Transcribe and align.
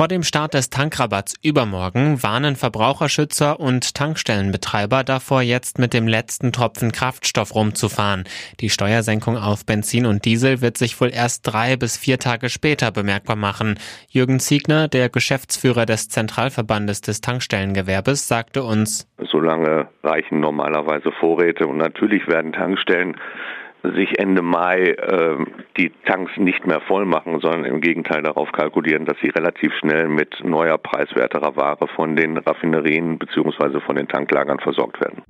Vor 0.00 0.08
dem 0.08 0.22
Start 0.22 0.54
des 0.54 0.70
Tankrabatts 0.70 1.34
übermorgen 1.42 2.22
warnen 2.22 2.56
Verbraucherschützer 2.56 3.60
und 3.60 3.94
Tankstellenbetreiber 3.94 5.04
davor, 5.04 5.42
jetzt 5.42 5.78
mit 5.78 5.92
dem 5.92 6.08
letzten 6.08 6.52
Tropfen 6.52 6.90
Kraftstoff 6.90 7.54
rumzufahren. 7.54 8.24
Die 8.60 8.70
Steuersenkung 8.70 9.36
auf 9.36 9.66
Benzin 9.66 10.06
und 10.06 10.24
Diesel 10.24 10.62
wird 10.62 10.78
sich 10.78 10.98
wohl 11.02 11.10
erst 11.12 11.46
drei 11.46 11.76
bis 11.76 11.98
vier 11.98 12.18
Tage 12.18 12.48
später 12.48 12.90
bemerkbar 12.92 13.36
machen. 13.36 13.78
Jürgen 14.08 14.40
Ziegner, 14.40 14.88
der 14.88 15.10
Geschäftsführer 15.10 15.84
des 15.84 16.08
Zentralverbandes 16.08 17.02
des 17.02 17.20
Tankstellengewerbes, 17.20 18.26
sagte 18.26 18.62
uns, 18.62 19.06
Solange 19.18 19.88
reichen 20.02 20.40
normalerweise 20.40 21.12
Vorräte 21.12 21.66
und 21.66 21.76
natürlich 21.76 22.26
werden 22.26 22.54
Tankstellen 22.54 23.16
sich 23.82 24.18
Ende 24.18 24.42
Mai 24.42 24.90
äh, 24.90 25.36
die 25.76 25.90
Tanks 26.06 26.32
nicht 26.36 26.66
mehr 26.66 26.80
voll 26.80 27.04
machen, 27.04 27.40
sondern 27.40 27.64
im 27.64 27.80
Gegenteil 27.80 28.22
darauf 28.22 28.50
kalkulieren, 28.52 29.06
dass 29.06 29.16
sie 29.22 29.30
relativ 29.30 29.72
schnell 29.80 30.08
mit 30.08 30.34
neuer 30.44 30.78
preiswerterer 30.78 31.56
Ware 31.56 31.88
von 31.94 32.16
den 32.16 32.36
Raffinerien 32.38 33.18
bzw. 33.18 33.80
von 33.80 33.96
den 33.96 34.08
Tanklagern 34.08 34.58
versorgt 34.60 35.00
werden. 35.00 35.22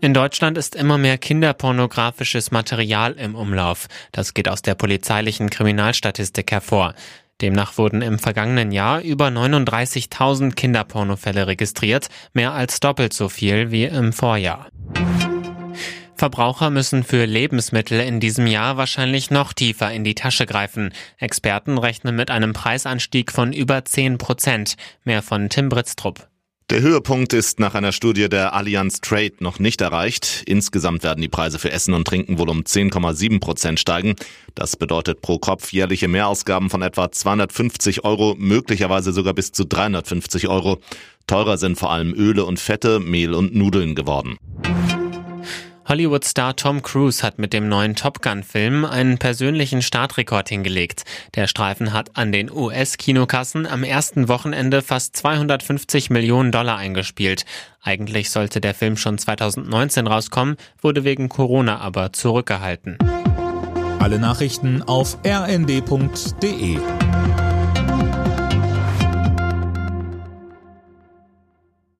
In 0.00 0.14
Deutschland 0.14 0.58
ist 0.58 0.74
immer 0.74 0.98
mehr 0.98 1.16
kinderpornografisches 1.16 2.50
Material 2.50 3.12
im 3.12 3.36
Umlauf. 3.36 3.86
Das 4.10 4.34
geht 4.34 4.48
aus 4.48 4.60
der 4.60 4.74
polizeilichen 4.74 5.48
Kriminalstatistik 5.48 6.50
hervor. 6.50 6.94
Demnach 7.40 7.78
wurden 7.78 8.02
im 8.02 8.18
vergangenen 8.18 8.72
Jahr 8.72 9.00
über 9.00 9.28
39.000 9.28 10.54
Kinderpornofälle 10.54 11.46
registriert, 11.46 12.08
mehr 12.32 12.52
als 12.52 12.80
doppelt 12.80 13.12
so 13.12 13.28
viel 13.28 13.70
wie 13.70 13.84
im 13.84 14.12
Vorjahr. 14.12 14.66
Verbraucher 16.22 16.70
müssen 16.70 17.02
für 17.02 17.24
Lebensmittel 17.24 17.98
in 17.98 18.20
diesem 18.20 18.46
Jahr 18.46 18.76
wahrscheinlich 18.76 19.32
noch 19.32 19.52
tiefer 19.52 19.90
in 19.90 20.04
die 20.04 20.14
Tasche 20.14 20.46
greifen. 20.46 20.94
Experten 21.18 21.78
rechnen 21.78 22.14
mit 22.14 22.30
einem 22.30 22.52
Preisanstieg 22.52 23.32
von 23.32 23.52
über 23.52 23.84
10 23.84 24.18
Prozent. 24.18 24.76
Mehr 25.02 25.22
von 25.22 25.48
Tim 25.48 25.68
Britztrup. 25.68 26.28
Der 26.70 26.80
Höhepunkt 26.80 27.32
ist 27.32 27.58
nach 27.58 27.74
einer 27.74 27.90
Studie 27.90 28.28
der 28.28 28.54
Allianz 28.54 29.00
Trade 29.00 29.32
noch 29.40 29.58
nicht 29.58 29.80
erreicht. 29.80 30.44
Insgesamt 30.46 31.02
werden 31.02 31.20
die 31.20 31.28
Preise 31.28 31.58
für 31.58 31.72
Essen 31.72 31.92
und 31.92 32.06
Trinken 32.06 32.38
wohl 32.38 32.50
um 32.50 32.60
10,7 32.60 33.40
Prozent 33.40 33.80
steigen. 33.80 34.14
Das 34.54 34.76
bedeutet 34.76 35.22
pro 35.22 35.38
Kopf 35.38 35.72
jährliche 35.72 36.06
Mehrausgaben 36.06 36.70
von 36.70 36.82
etwa 36.82 37.10
250 37.10 38.04
Euro, 38.04 38.36
möglicherweise 38.38 39.12
sogar 39.12 39.34
bis 39.34 39.50
zu 39.50 39.64
350 39.64 40.46
Euro. 40.46 40.78
Teurer 41.26 41.56
sind 41.56 41.78
vor 41.78 41.90
allem 41.90 42.14
Öle 42.14 42.44
und 42.44 42.60
Fette, 42.60 43.00
Mehl 43.00 43.34
und 43.34 43.56
Nudeln 43.56 43.96
geworden. 43.96 44.38
Hollywood-Star 45.88 46.54
Tom 46.56 46.82
Cruise 46.82 47.22
hat 47.22 47.38
mit 47.38 47.52
dem 47.52 47.68
neuen 47.68 47.96
Top 47.96 48.22
Gun-Film 48.22 48.84
einen 48.84 49.18
persönlichen 49.18 49.82
Startrekord 49.82 50.48
hingelegt. 50.48 51.04
Der 51.34 51.46
Streifen 51.46 51.92
hat 51.92 52.16
an 52.16 52.32
den 52.32 52.50
US-Kinokassen 52.50 53.66
am 53.66 53.82
ersten 53.82 54.28
Wochenende 54.28 54.82
fast 54.82 55.16
250 55.16 56.10
Millionen 56.10 56.52
Dollar 56.52 56.76
eingespielt. 56.76 57.44
Eigentlich 57.82 58.30
sollte 58.30 58.60
der 58.60 58.74
Film 58.74 58.96
schon 58.96 59.18
2019 59.18 60.06
rauskommen, 60.06 60.56
wurde 60.80 61.04
wegen 61.04 61.28
Corona 61.28 61.78
aber 61.78 62.12
zurückgehalten. 62.12 62.98
Alle 63.98 64.18
Nachrichten 64.18 64.82
auf 64.82 65.18
rnd.de 65.24 66.78